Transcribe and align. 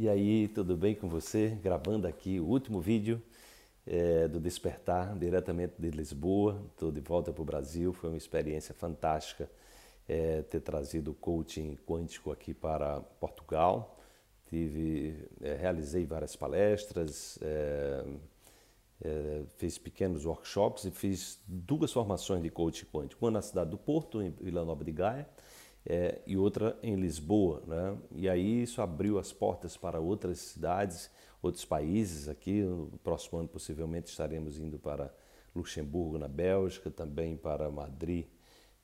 E 0.00 0.08
aí, 0.08 0.46
tudo 0.46 0.76
bem 0.76 0.94
com 0.94 1.08
você? 1.08 1.58
Gravando 1.60 2.06
aqui 2.06 2.38
o 2.38 2.44
último 2.44 2.80
vídeo 2.80 3.20
é, 3.84 4.28
do 4.28 4.38
Despertar, 4.38 5.18
diretamente 5.18 5.74
de 5.76 5.90
Lisboa. 5.90 6.64
Estou 6.70 6.92
de 6.92 7.00
volta 7.00 7.32
para 7.32 7.42
o 7.42 7.44
Brasil. 7.44 7.92
Foi 7.92 8.08
uma 8.08 8.16
experiência 8.16 8.72
fantástica 8.72 9.50
é, 10.08 10.42
ter 10.42 10.60
trazido 10.60 11.10
o 11.10 11.14
coaching 11.14 11.76
quântico 11.84 12.30
aqui 12.30 12.54
para 12.54 13.00
Portugal. 13.18 13.98
Tive, 14.46 15.28
é, 15.40 15.54
realizei 15.54 16.06
várias 16.06 16.36
palestras, 16.36 17.36
fiz 19.56 19.78
pequenos 19.78 20.24
workshops 20.24 20.84
e 20.84 20.92
fiz 20.92 21.42
duas 21.44 21.90
formações 21.92 22.40
de 22.40 22.50
coaching 22.50 22.86
quântico. 22.86 23.24
Uma 23.24 23.32
na 23.32 23.42
cidade 23.42 23.70
do 23.70 23.76
Porto, 23.76 24.22
em 24.22 24.30
Vila 24.30 24.64
Nova 24.64 24.84
de 24.84 24.92
Gaia, 24.92 25.28
é, 25.88 26.20
e 26.26 26.36
outra 26.36 26.78
em 26.82 26.94
Lisboa. 26.96 27.62
Né? 27.66 27.96
E 28.14 28.28
aí 28.28 28.62
isso 28.62 28.82
abriu 28.82 29.18
as 29.18 29.32
portas 29.32 29.74
para 29.76 29.98
outras 29.98 30.38
cidades, 30.38 31.10
outros 31.40 31.64
países 31.64 32.28
aqui. 32.28 32.60
No 32.60 32.98
próximo 33.02 33.38
ano, 33.38 33.48
possivelmente, 33.48 34.10
estaremos 34.10 34.58
indo 34.58 34.78
para 34.78 35.12
Luxemburgo, 35.56 36.18
na 36.18 36.28
Bélgica, 36.28 36.90
também 36.90 37.38
para 37.38 37.70
Madrid, 37.70 38.26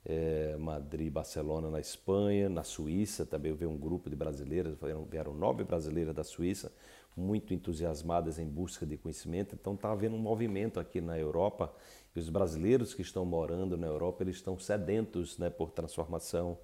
é, 0.02 0.56
Madrid, 0.56 1.12
Barcelona, 1.12 1.70
na 1.70 1.78
Espanha, 1.78 2.48
na 2.48 2.64
Suíça. 2.64 3.26
Também 3.26 3.50
eu 3.50 3.56
vi 3.56 3.66
um 3.66 3.76
grupo 3.76 4.08
de 4.08 4.16
brasileiras, 4.16 4.74
vieram, 4.80 5.04
vieram 5.04 5.34
nove 5.34 5.62
brasileiras 5.62 6.14
da 6.14 6.24
Suíça, 6.24 6.72
muito 7.14 7.52
entusiasmadas 7.52 8.38
em 8.38 8.48
busca 8.48 8.86
de 8.86 8.96
conhecimento. 8.96 9.54
Então 9.54 9.74
está 9.74 9.92
havendo 9.92 10.16
um 10.16 10.18
movimento 10.18 10.80
aqui 10.80 11.02
na 11.02 11.18
Europa 11.18 11.70
e 12.16 12.18
os 12.18 12.30
brasileiros 12.30 12.94
que 12.94 13.02
estão 13.02 13.26
morando 13.26 13.76
na 13.76 13.86
Europa 13.86 14.22
eles 14.22 14.36
estão 14.36 14.58
sedentos 14.58 15.36
né, 15.36 15.50
por 15.50 15.70
transformação 15.70 16.58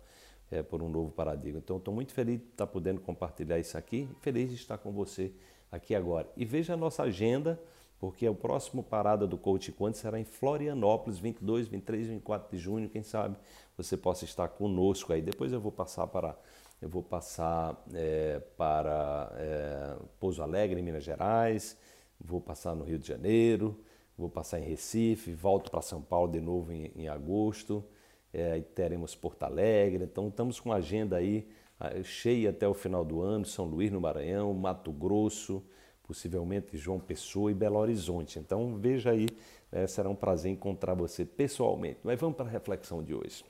é, 0.50 0.62
por 0.62 0.82
um 0.82 0.88
novo 0.88 1.10
paradigma. 1.10 1.60
Então, 1.62 1.76
estou 1.76 1.94
muito 1.94 2.12
feliz 2.12 2.40
de 2.40 2.46
estar 2.46 2.66
podendo 2.66 3.00
compartilhar 3.00 3.58
isso 3.58 3.78
aqui, 3.78 4.08
feliz 4.20 4.50
de 4.50 4.56
estar 4.56 4.78
com 4.78 4.90
você 4.90 5.32
aqui 5.70 5.94
agora. 5.94 6.28
E 6.36 6.44
veja 6.44 6.74
a 6.74 6.76
nossa 6.76 7.04
agenda, 7.04 7.60
porque 7.98 8.28
o 8.28 8.34
próximo 8.34 8.82
parada 8.82 9.26
do 9.26 9.38
Coach 9.38 9.70
Quanto 9.72 9.98
será 9.98 10.18
em 10.18 10.24
Florianópolis, 10.24 11.18
22, 11.18 11.68
23, 11.68 12.08
24 12.08 12.50
de 12.50 12.58
junho. 12.62 12.88
Quem 12.88 13.02
sabe 13.02 13.36
você 13.76 13.96
possa 13.96 14.24
estar 14.24 14.48
conosco 14.48 15.12
aí. 15.12 15.22
Depois 15.22 15.52
eu 15.52 15.60
vou 15.60 15.72
passar 15.72 16.06
para 16.06 16.36
eu 16.82 16.88
vou 16.88 17.02
passar 17.02 17.78
é, 17.92 18.40
para 18.56 19.30
é, 19.36 19.96
Pouso 20.18 20.42
Alegre, 20.42 20.80
em 20.80 20.82
Minas 20.82 21.04
Gerais, 21.04 21.76
vou 22.18 22.40
passar 22.40 22.74
no 22.74 22.84
Rio 22.84 22.98
de 22.98 23.06
Janeiro, 23.06 23.78
vou 24.16 24.30
passar 24.30 24.58
em 24.60 24.64
Recife, 24.64 25.34
volto 25.34 25.70
para 25.70 25.82
São 25.82 26.00
Paulo 26.00 26.32
de 26.32 26.40
novo 26.40 26.72
em, 26.72 26.90
em 26.96 27.06
agosto 27.06 27.84
é, 28.32 28.60
teremos 28.60 29.14
Porto 29.14 29.42
Alegre, 29.42 30.04
então 30.04 30.28
estamos 30.28 30.60
com 30.60 30.70
uma 30.70 30.76
agenda 30.76 31.16
aí 31.16 31.46
ah, 31.78 32.02
cheia 32.02 32.50
até 32.50 32.68
o 32.68 32.74
final 32.74 33.04
do 33.04 33.20
ano, 33.22 33.44
São 33.44 33.64
Luís 33.64 33.90
no 33.90 34.00
Maranhão, 34.00 34.52
Mato 34.52 34.92
Grosso, 34.92 35.62
possivelmente 36.02 36.76
João 36.76 37.00
Pessoa 37.00 37.50
e 37.50 37.54
Belo 37.54 37.78
Horizonte. 37.78 38.38
Então 38.38 38.76
veja 38.76 39.10
aí, 39.10 39.26
né, 39.72 39.86
será 39.86 40.08
um 40.08 40.14
prazer 40.14 40.52
encontrar 40.52 40.94
você 40.94 41.24
pessoalmente. 41.24 42.00
Mas 42.02 42.20
vamos 42.20 42.36
para 42.36 42.46
a 42.46 42.50
reflexão 42.50 43.02
de 43.02 43.14
hoje. 43.14 43.44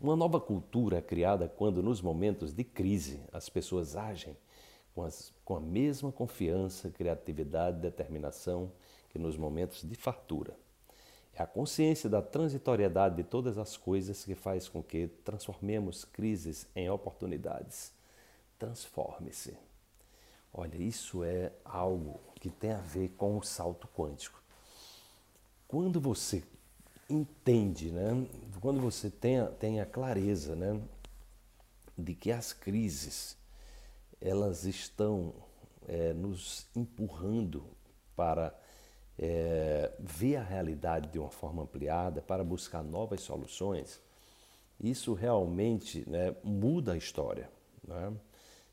Uma 0.00 0.16
nova 0.16 0.40
cultura 0.40 0.98
é 0.98 1.02
criada 1.02 1.48
quando, 1.48 1.82
nos 1.82 2.00
momentos 2.00 2.52
de 2.52 2.64
crise, 2.64 3.20
as 3.32 3.48
pessoas 3.48 3.96
agem 3.96 4.36
com, 4.94 5.02
as, 5.02 5.32
com 5.44 5.56
a 5.56 5.60
mesma 5.60 6.10
confiança, 6.10 6.90
criatividade 6.90 7.80
determinação 7.80 8.72
que 9.10 9.18
nos 9.18 9.36
momentos 9.36 9.82
de 9.82 9.94
fartura. 9.94 10.56
A 11.40 11.46
consciência 11.46 12.10
da 12.10 12.20
transitoriedade 12.20 13.16
de 13.16 13.24
todas 13.24 13.56
as 13.56 13.74
coisas 13.74 14.22
que 14.22 14.34
faz 14.34 14.68
com 14.68 14.82
que 14.82 15.08
transformemos 15.24 16.04
crises 16.04 16.66
em 16.76 16.90
oportunidades. 16.90 17.94
Transforme-se. 18.58 19.56
Olha, 20.52 20.76
isso 20.76 21.24
é 21.24 21.50
algo 21.64 22.20
que 22.34 22.50
tem 22.50 22.72
a 22.72 22.80
ver 22.82 23.14
com 23.16 23.38
o 23.38 23.42
salto 23.42 23.88
quântico. 23.88 24.38
Quando 25.66 25.98
você 25.98 26.44
entende, 27.08 27.90
né? 27.90 28.10
quando 28.60 28.78
você 28.78 29.08
tem 29.08 29.40
a, 29.40 29.46
tem 29.46 29.80
a 29.80 29.86
clareza 29.86 30.54
né? 30.54 30.78
de 31.96 32.14
que 32.14 32.30
as 32.30 32.52
crises 32.52 33.34
elas 34.20 34.64
estão 34.64 35.32
é, 35.88 36.12
nos 36.12 36.66
empurrando 36.76 37.64
para 38.14 38.54
é, 39.22 39.92
ver 39.98 40.36
a 40.36 40.42
realidade 40.42 41.10
de 41.10 41.18
uma 41.18 41.30
forma 41.30 41.62
ampliada 41.62 42.22
para 42.22 42.42
buscar 42.42 42.82
novas 42.82 43.20
soluções, 43.20 44.00
isso 44.80 45.12
realmente 45.12 46.08
né, 46.08 46.34
muda 46.42 46.94
a 46.94 46.96
história. 46.96 47.50
Né? 47.86 48.14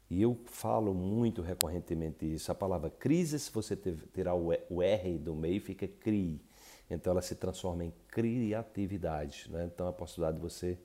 E 0.09 0.21
eu 0.21 0.39
falo 0.45 0.93
muito 0.93 1.41
recorrentemente 1.41 2.33
isso. 2.33 2.49
A 2.49 2.55
palavra 2.55 2.89
crise, 2.89 3.37
se 3.37 3.51
você 3.51 3.75
tirar 4.13 4.35
o 4.35 4.81
R 4.81 5.17
do 5.17 5.35
meio, 5.35 5.59
fica 5.59 5.85
CRI. 5.85 6.41
Então 6.89 7.11
ela 7.11 7.21
se 7.21 7.35
transforma 7.35 7.83
em 7.83 7.93
criatividade. 8.07 9.47
Né? 9.49 9.65
Então 9.65 9.85
a 9.85 9.91
possibilidade 9.91 10.37
de 10.37 10.43
você 10.43 10.79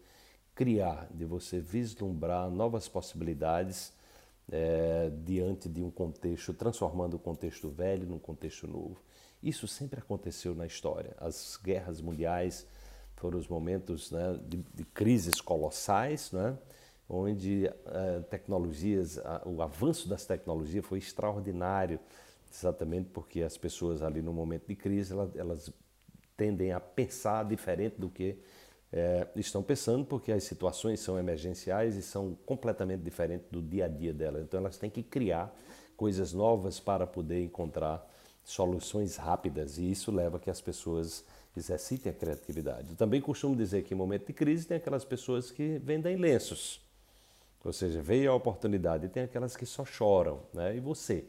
criar, 0.57 1.07
de 1.15 1.25
você 1.25 1.61
vislumbrar 1.61 2.51
novas 2.51 2.89
possibilidades 2.89 3.93
é, 4.51 5.09
diante 5.25 5.69
de 5.69 5.85
um 5.85 5.91
contexto, 5.91 6.53
transformando 6.53 7.15
o 7.15 7.19
contexto 7.21 7.71
velho 7.71 8.09
num 8.09 8.19
contexto 8.19 8.67
novo. 8.67 9.01
Isso 9.43 9.67
sempre 9.67 9.99
aconteceu 9.99 10.55
na 10.55 10.67
história. 10.67 11.15
As 11.19 11.59
guerras 11.63 12.01
mundiais 12.01 12.67
foram 13.17 13.39
os 13.39 13.49
momentos 13.49 14.11
né, 14.11 14.39
de, 14.47 14.65
de, 14.75 14.85
crises 14.85 15.41
colossais, 15.41 16.33
né, 16.33 16.57
onde 17.09 17.67
uh, 17.67 18.23
tecnologias, 18.25 19.17
uh, 19.17 19.43
o 19.45 19.63
avanço 19.63 20.09
das 20.09 20.25
tecnologias 20.25 20.85
foi 20.85 20.99
extraordinário, 20.99 22.01
exatamente 22.53 23.11
porque 23.11 23.43
as 23.43 23.57
pessoas 23.57 24.03
ali 24.03 24.21
no 24.21 24.33
momento 24.33 24.67
de 24.67 24.75
crise 24.77 25.13
elas, 25.13 25.37
elas 25.37 25.73
tendem 26.37 26.73
a 26.73 26.81
pensar 26.81 27.45
diferente 27.45 28.01
do 28.01 28.11
que 28.11 28.39
é, 28.93 29.27
estão 29.37 29.63
pensando, 29.63 30.05
porque 30.05 30.31
as 30.31 30.45
situações 30.45 31.01
são 31.01 31.19
emergenciais 31.19 31.97
e 31.97 32.03
são 32.03 32.37
completamente 32.45 33.01
diferentes 33.03 33.47
do 33.51 33.63
dia 33.63 33.87
a 33.87 33.89
dia 33.89 34.13
delas. 34.13 34.43
Então 34.43 34.61
elas 34.61 34.77
têm 34.77 34.91
que 34.91 35.03
criar 35.03 35.55
coisas 35.97 36.33
novas 36.33 36.79
para 36.79 37.07
poder 37.07 37.43
encontrar 37.43 38.07
soluções 38.45 39.17
rápidas 39.17 39.79
e 39.79 39.91
isso 39.91 40.11
leva 40.11 40.37
a 40.37 40.41
que 40.41 40.51
as 40.51 40.61
pessoas 40.61 41.25
exercitem 41.57 42.11
a 42.11 42.15
criatividade. 42.15 42.91
Eu 42.91 42.97
também 42.97 43.21
costumo 43.21 43.55
dizer 43.55 43.83
que 43.85 43.95
em 43.95 43.97
momento 43.97 44.27
de 44.27 44.33
crise 44.33 44.67
tem 44.67 44.77
aquelas 44.77 45.05
pessoas 45.05 45.51
que 45.51 45.79
vendem 45.79 46.17
lenços, 46.17 46.81
ou 47.65 47.73
seja, 47.73 48.03
veio 48.03 48.33
a 48.33 48.35
oportunidade 48.35 49.07
e 49.07 49.09
tem 49.09 49.23
aquelas 49.23 49.57
que 49.57 49.65
só 49.65 49.85
choram, 49.85 50.41
né? 50.53 50.77
E 50.77 50.81
você 50.81 51.25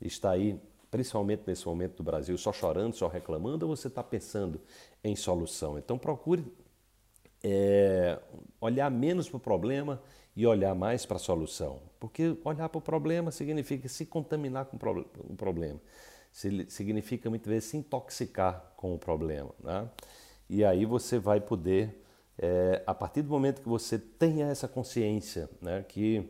está 0.00 0.30
aí, 0.30 0.58
principalmente 0.90 1.42
nesse 1.46 1.66
momento 1.66 1.96
do 1.96 2.02
Brasil, 2.02 2.38
só 2.38 2.52
chorando, 2.52 2.94
só 2.94 3.06
reclamando, 3.08 3.68
ou 3.68 3.76
você 3.76 3.88
está 3.88 4.02
pensando 4.02 4.60
em 5.02 5.14
solução? 5.14 5.76
Então 5.76 5.98
procure 5.98 6.44
é, 7.42 8.18
olhar 8.60 8.90
menos 8.90 9.28
para 9.28 9.36
o 9.36 9.40
problema 9.40 10.00
e 10.34 10.46
olhar 10.46 10.74
mais 10.74 11.04
para 11.04 11.16
a 11.16 11.20
solução, 11.20 11.80
porque 12.00 12.36
olhar 12.44 12.68
para 12.68 12.78
o 12.78 12.80
problema 12.80 13.30
significa 13.30 13.86
se 13.88 14.06
contaminar 14.06 14.64
com 14.64 14.76
o 14.76 15.36
problema 15.36 15.78
significa 16.34 17.30
muitas 17.30 17.48
vezes 17.48 17.70
se 17.70 17.76
intoxicar 17.76 18.72
com 18.76 18.92
o 18.92 18.98
problema. 18.98 19.50
Né? 19.62 19.88
E 20.50 20.64
aí 20.64 20.84
você 20.84 21.18
vai 21.18 21.40
poder, 21.40 22.04
é, 22.36 22.82
a 22.86 22.92
partir 22.92 23.22
do 23.22 23.30
momento 23.30 23.62
que 23.62 23.68
você 23.68 23.98
tenha 23.98 24.46
essa 24.48 24.66
consciência, 24.66 25.48
né, 25.62 25.84
que 25.88 26.28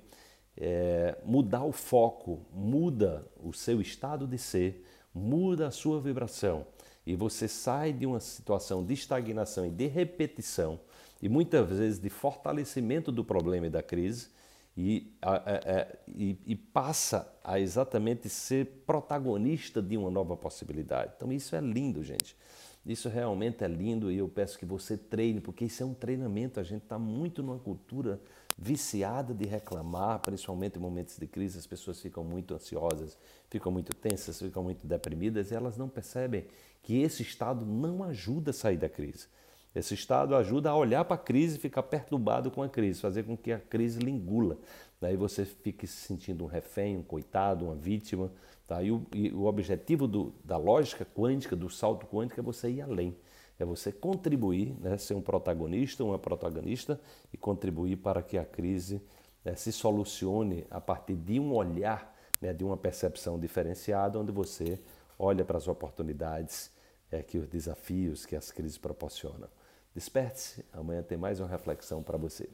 é, 0.56 1.16
mudar 1.25 1.64
o 1.64 1.72
foco, 1.72 2.47
muda 2.53 3.26
o 3.43 3.53
seu 3.53 3.81
estado 3.81 4.26
de 4.26 4.38
ser, 4.38 4.84
muda 5.12 5.69
a 5.69 5.70
sua 5.70 6.00
vibração 6.00 6.66
e 7.06 7.16
você 7.16 7.48
sai 7.48 7.93
de 7.93 8.06
uma 8.06 8.20
situação 8.20 8.84
de 8.84 8.94
estagnação 8.94 9.66
e 9.66 9.70
de 9.70 9.87
repetição 9.87 10.78
e 11.20 11.28
muitas 11.28 11.69
vezes 11.69 11.98
de 11.98 12.10
fortalecimento 12.10 13.10
do 13.10 13.25
problema 13.25 13.66
e 13.66 13.70
da 13.70 13.82
crise 13.82 14.28
e, 14.76 15.14
a, 15.22 15.36
a, 15.36 15.86
e, 16.08 16.36
e, 16.46 16.56
passa 16.56 17.32
a 17.44 17.60
exatamente 17.60 18.28
ser 18.28 18.82
protagonista 18.87 19.81
de 19.81 19.96
uma 19.96 20.10
nova 20.10 20.37
possibilidade. 20.37 21.12
Então 21.16 21.32
isso 21.32 21.54
é 21.54 21.60
lindo, 21.60 22.02
gente. 22.02 22.37
Isso 22.84 23.08
realmente 23.08 23.64
é 23.64 23.69
lindo 23.69 24.10
e 24.10 24.19
eu 24.19 24.28
peço 24.28 24.58
que 24.58 24.66
você 24.66 24.96
treine, 24.96 25.40
porque 25.40 25.64
isso 25.64 25.82
é 25.82 25.87
um 25.87 25.94
treinamento. 25.94 26.60
A 26.60 26.62
gente 26.62 26.82
está 26.82 26.99
muito 26.99 27.43
numa 27.43 27.58
cultura 27.58 28.20
viciada 28.58 29.32
de 29.32 29.46
reclamar, 29.46 30.20
principalmente 30.20 30.76
em 30.76 30.81
momentos 30.81 31.16
de 31.19 31.26
crise, 31.26 31.58
as 31.58 31.66
pessoas 31.66 32.00
ficam 32.00 32.22
muito 32.22 32.54
ansiosas, 32.54 33.16
ficam 33.49 33.72
muito 33.72 33.94
tensas, 33.94 34.38
ficam 34.38 34.62
muito 34.62 34.87
deprimidas 34.87 35.50
e 35.50 35.54
elas 35.54 35.76
não 35.76 35.88
percebem 35.88 36.46
que 36.82 37.00
esse 37.00 37.22
estado 37.22 37.64
não 37.64 38.04
ajuda 38.04 38.50
a 38.50 38.54
sair 38.54 38.76
da 38.76 38.88
crise. 38.88 39.28
Esse 39.75 39.94
estado 39.94 40.37
ajuda 40.37 40.71
a 40.71 40.76
olhar 40.76 41.05
para 41.05 41.17
a 41.17 41.19
crise 41.19 41.59
ficar 41.59 41.82
perturbado 41.82 42.50
com 42.50 42.62
a 42.62 42.69
crise, 42.69 43.00
fazer 43.00 43.25
com 43.25 43.37
que 43.37 43.50
a 43.50 43.59
crise 43.59 43.99
lhe 43.99 44.11
engula. 44.11 44.56
Daí 45.00 45.17
você 45.17 45.44
fique 45.44 45.87
se 45.87 45.97
sentindo 45.97 46.44
um 46.44 46.47
refém, 46.47 46.97
um 46.97 47.03
coitado, 47.03 47.65
uma 47.65 47.75
vítima. 47.75 48.31
Tá? 48.69 48.82
E, 48.82 48.93
o, 48.93 49.05
e 49.12 49.32
o 49.32 49.44
objetivo 49.47 50.06
do, 50.06 50.32
da 50.44 50.56
lógica 50.56 51.05
quântica, 51.05 51.56
do 51.56 51.69
salto 51.69 52.06
quântico, 52.06 52.38
é 52.38 52.43
você 52.43 52.71
ir 52.71 52.82
além. 52.82 53.17
É 53.59 53.65
você 53.65 53.91
contribuir, 53.91 54.75
né? 54.81 54.97
ser 54.97 55.15
um 55.15 55.21
protagonista, 55.21 56.05
uma 56.05 56.19
protagonista 56.19 57.00
e 57.32 57.37
contribuir 57.37 57.97
para 57.97 58.23
que 58.23 58.38
a 58.38 58.44
crise 58.44 59.03
né, 59.44 59.56
se 59.56 59.73
solucione 59.73 60.65
a 60.71 60.81
partir 60.81 61.17
de 61.17 61.38
um 61.38 61.53
olhar 61.53 62.15
né, 62.41 62.53
de 62.53 62.65
uma 62.65 62.76
percepção 62.76 63.38
diferenciada, 63.38 64.19
onde 64.19 64.31
você 64.31 64.81
olha 65.19 65.44
para 65.44 65.59
as 65.59 65.69
oportunidades 65.69 66.71
é, 67.11 67.23
que 67.23 67.38
os 67.38 67.49
desafios 67.49 68.25
que 68.25 68.35
as 68.35 68.50
crises 68.50 68.79
proporcionam. 68.79 69.49
Desperte-se, 69.94 70.64
amanhã 70.73 71.02
tem 71.02 71.17
mais 71.17 71.38
uma 71.38 71.49
reflexão 71.49 72.02
para 72.02 72.19
você. 72.19 72.49